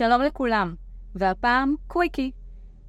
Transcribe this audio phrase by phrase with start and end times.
[0.00, 0.74] שלום לכולם,
[1.14, 2.30] והפעם קוויקי.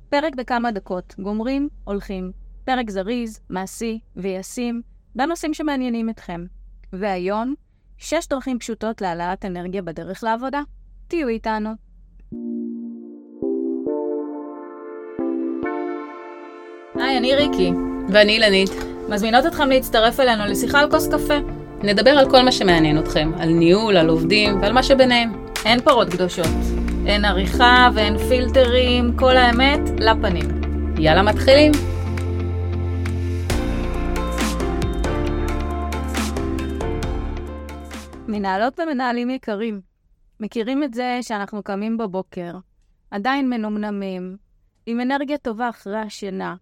[0.09, 2.31] פרק בכמה דקות, גומרים, הולכים.
[2.65, 4.81] פרק זריז, מעשי וישים,
[5.15, 6.45] בנושאים שמעניינים אתכם.
[6.93, 7.53] והיום,
[7.97, 10.61] שש דרכים פשוטות להעלאת אנרגיה בדרך לעבודה.
[11.07, 11.69] תהיו איתנו.
[16.95, 17.71] היי, אני ריקי.
[18.09, 18.71] ואני אילנית.
[19.09, 21.37] מזמינות אתכם להצטרף אלינו לשיחה על כוס קפה.
[21.83, 25.45] נדבר על כל מה שמעניין אתכם, על ניהול, על עובדים ועל מה שביניהם.
[25.65, 26.80] אין פרות קדושות.
[27.05, 30.61] אין עריכה ואין פילטרים, כל האמת לפנים.
[30.99, 31.71] יאללה, מתחילים.
[38.27, 39.81] מנהלות ומנהלים יקרים,
[40.39, 42.53] מכירים את זה שאנחנו קמים בבוקר,
[43.11, 44.37] עדיין מנומנמים,
[44.85, 46.55] עם אנרגיה טובה אחרי השינה,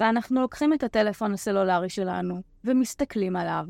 [0.00, 3.64] ואנחנו לוקחים את הטלפון הסלולרי שלנו ומסתכלים עליו,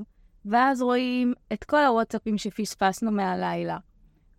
[0.44, 3.78] ואז רואים את כל הוואטסאפים שפספסנו מהלילה.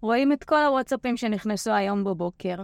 [0.02, 2.56] רואים את כל הוואטסאפים שנכנסו היום בבוקר,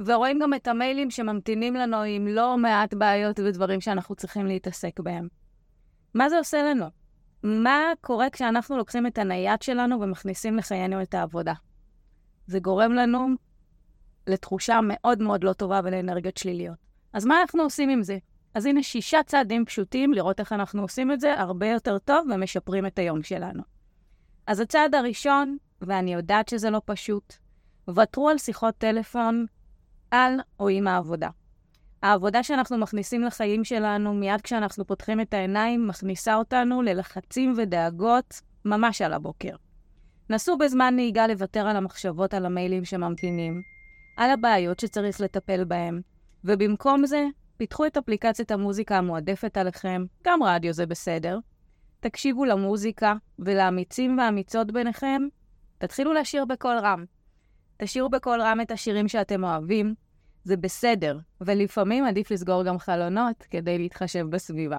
[0.00, 5.28] ורואים גם את המיילים שממתינים לנו עם לא מעט בעיות ודברים שאנחנו צריכים להתעסק בהם.
[6.14, 6.86] מה זה עושה לנו?
[7.42, 11.54] מה קורה כשאנחנו לוקחים את הנייד שלנו ומכניסים לחיינו את העבודה?
[12.46, 13.28] זה גורם לנו
[14.26, 16.76] לתחושה מאוד מאוד לא טובה ולאנרגיות שליליות.
[17.12, 18.18] אז מה אנחנו עושים עם זה?
[18.54, 22.86] אז הנה שישה צעדים פשוטים לראות איך אנחנו עושים את זה הרבה יותר טוב ומשפרים
[22.86, 23.62] את היום שלנו.
[24.46, 27.34] אז הצעד הראשון, ואני יודעת שזה לא פשוט,
[27.96, 29.46] ותרו על שיחות טלפון
[30.10, 31.28] על או עם העבודה.
[32.02, 39.02] העבודה שאנחנו מכניסים לחיים שלנו מיד כשאנחנו פותחים את העיניים, מכניסה אותנו ללחצים ודאגות ממש
[39.02, 39.56] על הבוקר.
[40.30, 43.62] נסו בזמן נהיגה לוותר על המחשבות על המיילים שממתינים,
[44.16, 46.00] על הבעיות שצריך לטפל בהם,
[46.44, 51.38] ובמקום זה, פיתחו את אפליקציית המוזיקה המועדפת עליכם, גם רדיו זה בסדר.
[52.00, 55.22] תקשיבו למוזיקה, ולאמיצים והאמיצות ביניכם,
[55.78, 57.04] תתחילו לשיר בקול רם.
[57.76, 59.94] תשאירו בקול רם את השירים שאתם אוהבים,
[60.44, 64.78] זה בסדר, ולפעמים עדיף לסגור גם חלונות כדי להתחשב בסביבה.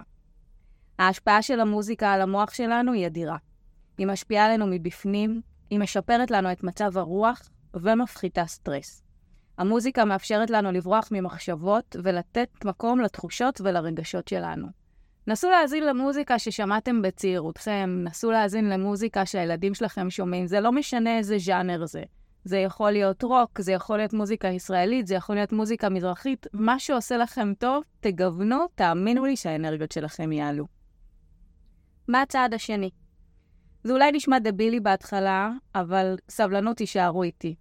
[1.00, 3.38] ההשפעה של המוזיקה על המוח שלנו היא אדירה.
[3.98, 9.04] היא משפיעה עלינו מבפנים, היא משפרת לנו את מצב הרוח ומפחיתה סטרס.
[9.58, 14.68] המוזיקה מאפשרת לנו לברוח ממחשבות ולתת מקום לתחושות ולרגשות שלנו.
[15.28, 21.38] נסו להאזין למוזיקה ששמעתם בצעירותכם, נסו להאזין למוזיקה שהילדים שלכם שומעים, זה לא משנה איזה
[21.38, 22.04] ז'אנר זה.
[22.44, 26.80] זה יכול להיות רוק, זה יכול להיות מוזיקה ישראלית, זה יכול להיות מוזיקה מזרחית, מה
[26.80, 30.66] שעושה לכם טוב, תגוונו, תאמינו לי שהאנרגיות שלכם יעלו.
[32.08, 32.90] מה הצעד השני?
[33.84, 37.56] זה אולי נשמע דבילי בהתחלה, אבל סבלנות תישארו איתי.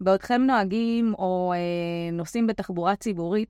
[0.00, 3.48] בעודכם נוהגים או אה, נוסעים בתחבורה ציבורית,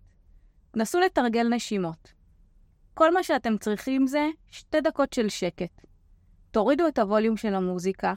[0.76, 2.15] נסו לתרגל נשימות.
[2.98, 5.86] כל מה שאתם צריכים זה שתי דקות של שקט.
[6.50, 8.14] תורידו את הווליום של המוזיקה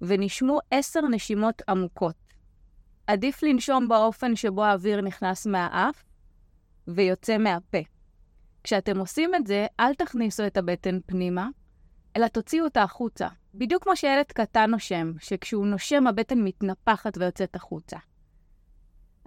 [0.00, 2.14] ונשמו עשר נשימות עמוקות.
[3.06, 6.04] עדיף לנשום באופן שבו האוויר נכנס מהאף
[6.88, 7.78] ויוצא מהפה.
[8.64, 11.48] כשאתם עושים את זה, אל תכניסו את הבטן פנימה,
[12.16, 13.28] אלא תוציאו אותה החוצה.
[13.54, 17.96] בדיוק כמו שילד קטן נושם, שכשהוא נושם הבטן מתנפחת ויוצאת החוצה.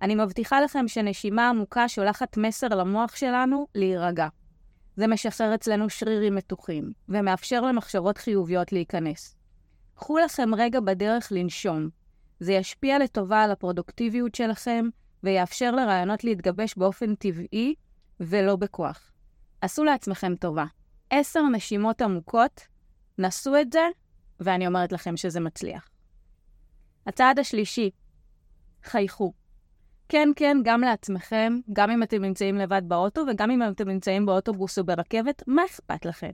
[0.01, 4.27] אני מבטיחה לכם שנשימה עמוקה שולחת מסר למוח שלנו להירגע.
[4.99, 9.35] זה משחרר אצלנו שרירים מתוחים, ומאפשר למחשבות חיוביות להיכנס.
[9.95, 11.89] קחו לכם רגע בדרך לנשום.
[12.39, 14.85] זה ישפיע לטובה על הפרודוקטיביות שלכם,
[15.23, 17.75] ויאפשר לרעיונות להתגבש באופן טבעי
[18.19, 19.11] ולא בכוח.
[19.61, 20.65] עשו לעצמכם טובה.
[21.09, 22.67] עשר נשימות עמוקות,
[23.17, 23.87] נסו את זה,
[24.39, 25.89] ואני אומרת לכם שזה מצליח.
[27.05, 27.89] הצעד השלישי,
[28.83, 29.33] חייכו.
[30.09, 34.79] כן, כן, גם לעצמכם, גם אם אתם נמצאים לבד באוטו וגם אם אתם נמצאים באוטובוס
[34.79, 36.31] או ברכבת, מה אכפת לכם?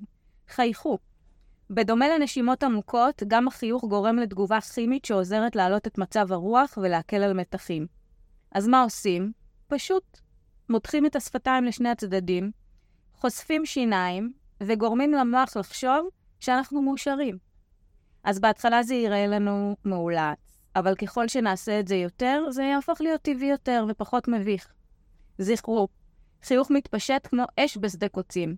[0.47, 0.97] חייכו.
[1.69, 7.34] בדומה לנשימות עמוקות, גם החיוך גורם לתגובה כימית שעוזרת להעלות את מצב הרוח ולהקל על
[7.34, 7.88] מתחים.
[8.52, 9.31] אז מה עושים?
[9.68, 10.19] פשוט
[10.69, 12.52] מותחים את השפתיים לשני הצדדים,
[13.14, 14.34] חושפים שיניים
[14.64, 16.09] וגורמים למוח לחשוב
[16.40, 17.38] שאנחנו מאושרים.
[18.24, 20.44] אז בהתחלה זה יראה לנו מאולץ,
[20.75, 24.73] אבל ככל שנעשה את זה יותר, זה יהפוך להיות טבעי יותר ופחות מביך.
[25.38, 25.88] זכרו,
[26.44, 28.55] חיוך מתפשט כמו אש בשדה קוצים.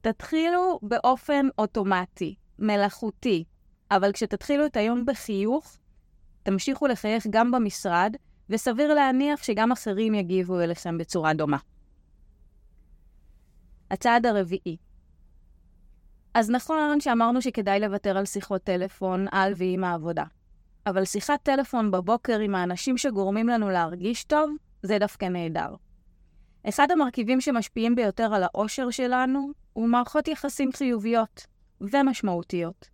[0.00, 3.44] תתחילו באופן אוטומטי, מלאכותי,
[3.90, 5.78] אבל כשתתחילו את היום בחיוך,
[6.42, 8.16] תמשיכו לחייך גם במשרד,
[8.50, 11.58] וסביר להניח שגם אחרים יגיבו אליכם בצורה דומה.
[13.90, 14.76] הצעד הרביעי.
[16.34, 20.24] אז נכון שאמרנו שכדאי לוותר על שיחות טלפון על ועם העבודה,
[20.86, 24.50] אבל שיחת טלפון בבוקר עם האנשים שגורמים לנו להרגיש טוב,
[24.82, 25.74] זה דווקא נהדר.
[26.68, 31.46] אחד המרכיבים שמשפיעים ביותר על האושר שלנו הוא מערכות יחסים חיוביות
[31.80, 32.88] ומשמעותיות.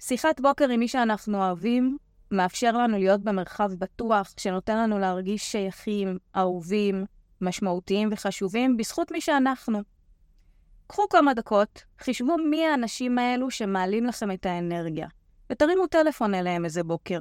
[0.00, 1.96] שיחת בוקר עם מי שאנחנו אוהבים
[2.30, 7.04] מאפשר לנו להיות במרחב בטוח, שנותן לנו להרגיש שייכים, אהובים,
[7.40, 9.80] משמעותיים וחשובים, בזכות מי שאנחנו.
[10.86, 15.08] קחו כמה דקות, חישבו מי האנשים האלו שמעלים לכם את האנרגיה,
[15.50, 17.20] ותרימו טלפון אליהם איזה בוקר.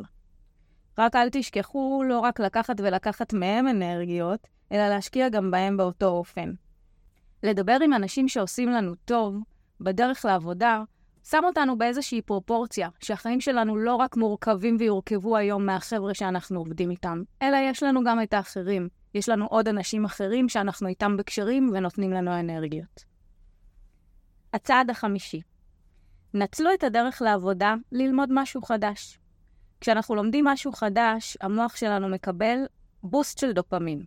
[0.97, 6.53] רק אל תשכחו לא רק לקחת ולקחת מהם אנרגיות, אלא להשקיע גם בהם באותו אופן.
[7.43, 9.35] לדבר עם אנשים שעושים לנו טוב,
[9.81, 10.83] בדרך לעבודה,
[11.23, 17.23] שם אותנו באיזושהי פרופורציה, שהחיים שלנו לא רק מורכבים ויורכבו היום מהחבר'ה שאנחנו עובדים איתם,
[17.41, 18.89] אלא יש לנו גם את האחרים.
[19.13, 23.03] יש לנו עוד אנשים אחרים שאנחנו איתם בקשרים ונותנים לנו אנרגיות.
[24.53, 25.41] הצעד החמישי,
[26.33, 29.19] נצלו את הדרך לעבודה ללמוד משהו חדש.
[29.81, 32.57] כשאנחנו לומדים משהו חדש, המוח שלנו מקבל
[33.03, 34.05] בוסט של דופמין.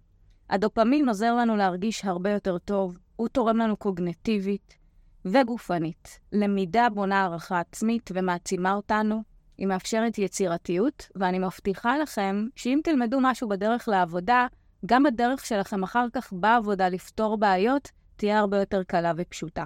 [0.50, 4.76] הדופמין עוזר לנו להרגיש הרבה יותר טוב, הוא תורם לנו קוגנטיבית
[5.25, 6.21] וגופנית.
[6.32, 9.23] למידה בונה הערכה עצמית ומעצימה אותנו,
[9.59, 14.47] היא מאפשרת יצירתיות, ואני מבטיחה לכם שאם תלמדו משהו בדרך לעבודה,
[14.87, 19.65] גם הדרך שלכם אחר כך בעבודה לפתור בעיות תהיה הרבה יותר קלה ופשוטה.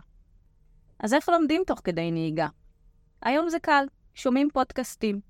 [1.00, 2.48] אז איך לומדים תוך כדי נהיגה?
[3.22, 3.84] היום זה קל,
[4.14, 5.20] שומעים פודקאסטים.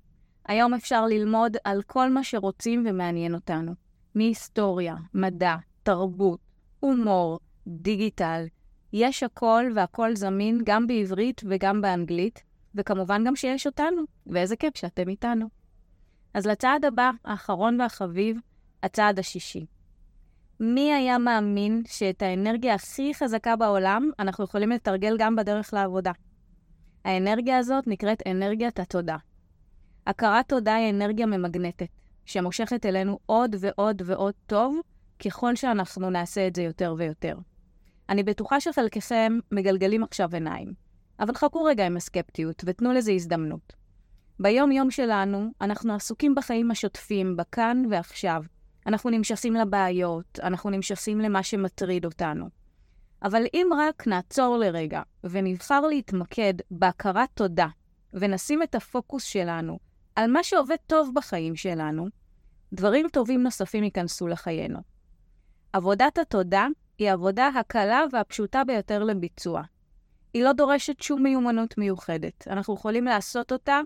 [0.45, 3.71] היום אפשר ללמוד על כל מה שרוצים ומעניין אותנו.
[4.15, 6.39] מהיסטוריה, מדע, תרבות,
[6.79, 8.45] הומור, דיגיטל.
[8.93, 12.43] יש הכל והכל זמין גם בעברית וגם באנגלית,
[12.75, 15.45] וכמובן גם שיש אותנו, ואיזה כיף שאתם איתנו.
[16.33, 18.37] אז לצעד הבא, האחרון והחביב,
[18.83, 19.65] הצעד השישי.
[20.59, 26.11] מי היה מאמין שאת האנרגיה הכי חזקה בעולם אנחנו יכולים לתרגל גם בדרך לעבודה?
[27.05, 29.17] האנרגיה הזאת נקראת אנרגיית התודה.
[30.07, 31.87] הכרת תודה היא אנרגיה ממגנטת,
[32.25, 34.79] שמושכת אלינו עוד ועוד ועוד טוב,
[35.25, 37.37] ככל שאנחנו נעשה את זה יותר ויותר.
[38.09, 40.73] אני בטוחה שחלקכם מגלגלים עכשיו עיניים,
[41.19, 43.73] אבל חכו רגע עם הסקפטיות ותנו לזה הזדמנות.
[44.39, 48.43] ביום-יום שלנו, אנחנו עסוקים בחיים השוטפים, בכאן ועכשיו.
[48.87, 52.49] אנחנו נמשכים לבעיות, אנחנו נמשכים למה שמטריד אותנו.
[53.23, 57.67] אבל אם רק נעצור לרגע ונבחר להתמקד בהכרת תודה,
[58.13, 59.79] ונשים את הפוקוס שלנו
[60.15, 62.07] על מה שעובד טוב בחיים שלנו,
[62.73, 64.79] דברים טובים נוספים ייכנסו לחיינו.
[65.73, 66.67] עבודת התודה
[66.97, 69.61] היא העבודה הקלה והפשוטה ביותר לביצוע.
[70.33, 72.47] היא לא דורשת שום מיומנות מיוחדת.
[72.47, 73.79] אנחנו יכולים לעשות אותה,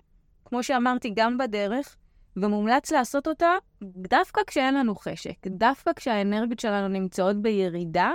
[0.46, 1.96] כמו שאמרתי, גם בדרך,
[2.38, 3.52] ומומלץ לעשות אותה
[3.84, 8.12] דווקא כשאין לנו חשק, דווקא כשהאנרגיות שלנו נמצאות בירידה,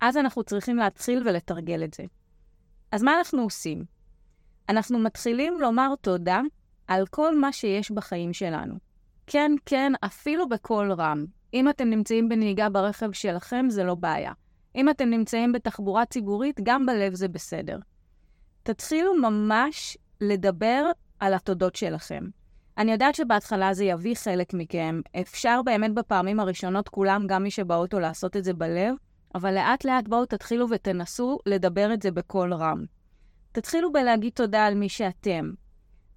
[0.00, 2.04] אז אנחנו צריכים להתחיל ולתרגל את זה.
[2.92, 3.84] אז מה אנחנו עושים?
[4.68, 6.40] אנחנו מתחילים לומר תודה
[6.88, 8.74] על כל מה שיש בחיים שלנו.
[9.26, 11.24] כן, כן, אפילו בקול רם.
[11.54, 14.32] אם אתם נמצאים בנהיגה ברכב שלכם, זה לא בעיה.
[14.76, 17.78] אם אתם נמצאים בתחבורה ציבורית, גם בלב זה בסדר.
[18.62, 20.90] תתחילו ממש לדבר
[21.20, 22.24] על התודות שלכם.
[22.78, 25.00] אני יודעת שבהתחלה זה יביא חלק מכם.
[25.20, 28.94] אפשר באמת בפעמים הראשונות כולם, גם מי שבאוטו, לעשות את זה בלב,
[29.34, 32.84] אבל לאט לאט בואו תתחילו ותנסו לדבר את זה בקול רם.
[33.52, 35.50] תתחילו בלהגיד תודה על מי שאתם,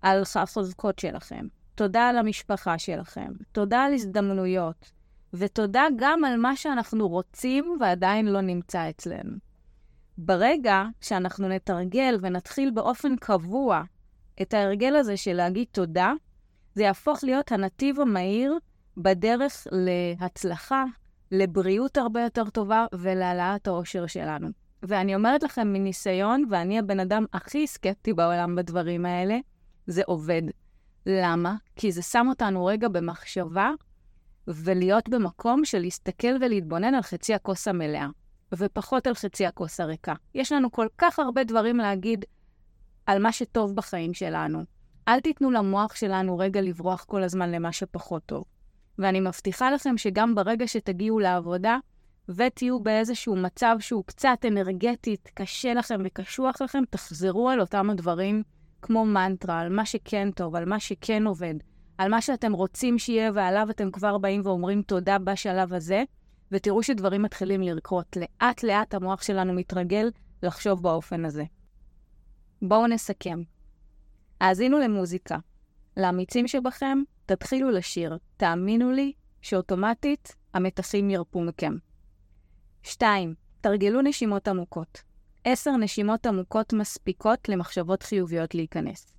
[0.01, 1.47] על החוזקות שלכם.
[1.75, 3.31] תודה על המשפחה שלכם.
[3.51, 4.91] תודה על הזדמנויות.
[5.33, 9.37] ותודה גם על מה שאנחנו רוצים ועדיין לא נמצא אצלנו.
[10.17, 13.83] ברגע שאנחנו נתרגל ונתחיל באופן קבוע
[14.41, 16.13] את ההרגל הזה של להגיד תודה,
[16.75, 18.57] זה יהפוך להיות הנתיב המהיר
[18.97, 20.85] בדרך להצלחה,
[21.31, 24.47] לבריאות הרבה יותר טובה ולהעלאת העושר שלנו.
[24.83, 29.37] ואני אומרת לכם מניסיון, ואני הבן אדם הכי סקפטי בעולם בדברים האלה,
[29.87, 30.41] זה עובד.
[31.05, 31.55] למה?
[31.75, 33.71] כי זה שם אותנו רגע במחשבה
[34.47, 38.07] ולהיות במקום של להסתכל ולהתבונן על חצי הכוס המלאה,
[38.53, 40.13] ופחות על חצי הכוס הריקה.
[40.35, 42.25] יש לנו כל כך הרבה דברים להגיד
[43.05, 44.63] על מה שטוב בחיים שלנו.
[45.09, 48.43] אל תיתנו למוח שלנו רגע לברוח כל הזמן למה שפחות טוב.
[48.99, 51.77] ואני מבטיחה לכם שגם ברגע שתגיעו לעבודה
[52.29, 58.43] ותהיו באיזשהו מצב שהוא קצת אנרגטית, קשה לכם וקשוח לכם, תחזרו על אותם הדברים
[58.81, 61.55] כמו מנטרה, על מה שכן טוב, על מה שכן עובד,
[61.97, 66.03] על מה שאתם רוצים שיהיה ועליו אתם כבר באים ואומרים תודה בשלב הזה,
[66.51, 68.17] ותראו שדברים מתחילים לרקות.
[68.17, 70.11] לאט-לאט המוח שלנו מתרגל
[70.43, 71.43] לחשוב באופן הזה.
[72.61, 73.41] בואו נסכם.
[74.41, 75.37] האזינו למוזיקה.
[75.97, 78.17] לאמיצים שבכם, תתחילו לשיר.
[78.37, 81.73] תאמינו לי שאוטומטית המתחים ירפו מכם.
[82.83, 83.35] 2.
[83.61, 85.01] תרגלו נשימות עמוקות.
[85.43, 89.13] 10 נשימות עמוקות מספיקות למחשבות חיוביות להיכנס.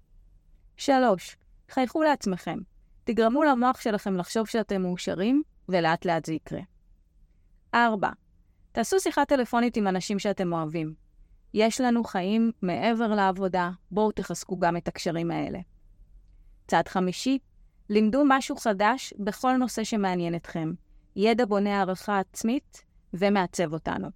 [0.77, 1.37] 3.
[1.71, 2.59] חייכו לעצמכם.
[3.05, 6.61] תגרמו למוח שלכם לחשוב שאתם מאושרים, ולאט לאט זה יקרה.
[7.75, 8.09] 4.
[8.73, 10.95] תעשו שיחה טלפונית עם אנשים שאתם אוהבים.
[11.55, 15.59] יש לנו חיים מעבר לעבודה, בואו תחזקו גם את הקשרים האלה.
[16.69, 17.39] צעד חמישי,
[17.89, 20.73] לימדו משהו חדש בכל נושא שמעניין אתכם.
[21.17, 24.09] ידע בונה הערכה עצמית ומעצב אותנו.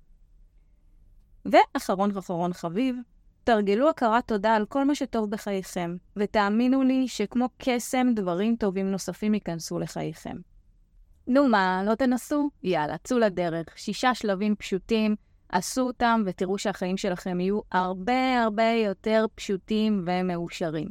[1.44, 2.96] ואחרון אחרון חביב,
[3.44, 9.34] תרגלו הכרת תודה על כל מה שטוב בחייכם, ותאמינו לי שכמו קסם, דברים טובים נוספים
[9.34, 10.36] ייכנסו לחייכם.
[11.26, 12.50] נו מה, לא תנסו?
[12.62, 13.78] יאללה, צאו לדרך.
[13.78, 15.16] שישה שלבים פשוטים,
[15.54, 20.88] עשו אותם ותראו שהחיים שלכם יהיו הרבה הרבה יותר פשוטים ומאושרים.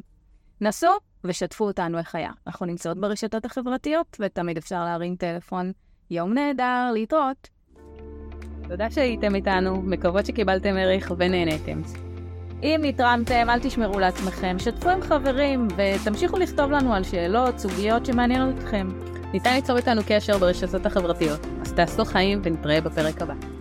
[0.60, 0.90] נסו
[1.24, 2.30] ושתפו אותנו איך היה.
[2.46, 5.72] אנחנו נמצאות ברשתות החברתיות, ותמיד אפשר להרים טלפון.
[6.10, 7.48] יום נהדר, להתראות.
[8.68, 11.82] תודה שהייתם איתנו, מקוות שקיבלתם ערך ונהניתם.
[12.62, 18.58] אם נתרמתם, אל תשמרו לעצמכם, שתפו עם חברים, ותמשיכו לכתוב לנו על שאלות, סוגיות שמעניינות
[18.58, 18.88] אתכם.
[19.32, 23.53] ניתן ליצור איתנו קשר ברשתות החברתיות, אז תעשו חיים ונתראה בפרק הבא.